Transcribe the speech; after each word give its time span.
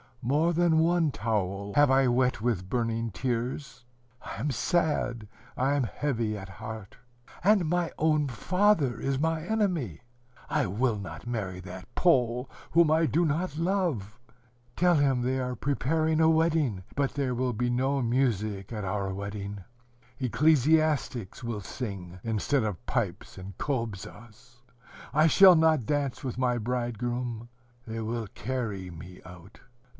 More 0.23 0.51
than 0.53 0.79
one 0.79 1.11
towel 1.11 1.73
have 1.75 1.89
I 1.89 2.07
wet 2.07 2.41
with 2.41 2.69
burning 2.69 3.11
tears. 3.11 3.85
I 4.23 4.35
am 4.35 4.49
sad, 4.51 5.27
I 5.57 5.73
am 5.73 5.83
heavy 5.83 6.37
at 6.37 6.49
heart. 6.49 6.95
And 7.43 7.67
my 7.69 7.91
own 7.97 8.27
father 8.27 8.99
is 8.99 9.19
my 9.19 9.41
enemy. 9.43 10.01
I 10.49 10.65
will 10.67 10.97
not 10.97 11.27
marry 11.27 11.59
that 11.61 11.87
Pole, 11.95 12.49
whom 12.71 12.89
I 12.91 13.05
do 13.07 13.25
not 13.25 13.57
love. 13.57 14.19
Tell 14.75 14.95
him 14.95 15.21
they 15.21 15.39
are 15.39 15.55
preparing 15.55 16.19
a 16.19 16.29
wedding, 16.29 16.83
but 16.95 17.13
there 17.13 17.35
will 17.35 17.53
be 17.53 17.69
no 17.69 18.01
music 18.03 18.71
at 18.71 18.83
our 18.85 19.11
wedding: 19.13 19.63
ecclesiastics 20.19 21.43
will 21.43 21.61
sing 21.61 22.19
instead 22.23 22.63
of 22.63 22.83
pipes 22.85 23.37
and 23.37 23.57
kobzas. 23.57 24.01
[Footnote: 24.01 24.27
Eight 24.27 24.35
stringed 24.37 25.15
musical 25.15 25.21
instrument.] 25.21 25.25
I 25.25 25.27
shall 25.27 25.55
not 25.55 25.85
dance 25.85 26.23
with 26.23 26.37
my 26.39 26.57
bridegroom: 26.57 27.49
they 27.85 27.99
will 28.01 28.27
carry 28.33 28.91
me 28.91 29.21
out. 29.25 29.59